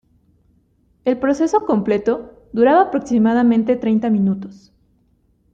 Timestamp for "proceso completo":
1.19-2.33